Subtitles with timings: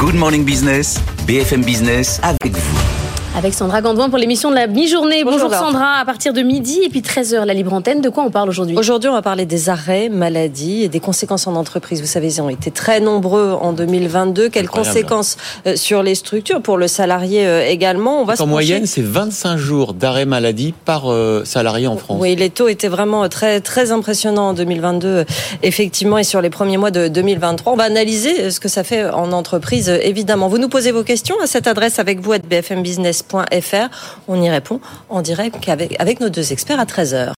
[0.00, 2.99] Good Morning Business, BFM Business avec vous.
[3.40, 5.24] Avec Sandra Gandouin pour l'émission de la mi-journée.
[5.24, 8.02] Bonjour, Sandra, à partir de midi et puis 13h, la libre antenne.
[8.02, 8.76] De quoi on parle aujourd'hui?
[8.76, 12.02] Aujourd'hui, on va parler des arrêts, maladies et des conséquences en entreprise.
[12.02, 14.50] Vous savez, ils ont été très nombreux en 2022.
[14.50, 18.20] Quelles conséquences euh, sur les structures, pour le salarié euh, également?
[18.20, 22.18] On va En moyenne, c'est 25 jours d'arrêt maladie par euh, salarié en France.
[22.20, 25.24] Oui, les taux étaient vraiment très, très impressionnants en 2022,
[25.62, 27.72] effectivement, et sur les premiers mois de 2023.
[27.72, 30.48] On va analyser ce que ça fait en entreprise, évidemment.
[30.48, 33.22] Vous nous posez vos questions à cette adresse avec vous à BFM Business
[34.28, 37.28] on y répond en direct avec, avec nos deux experts à 13h.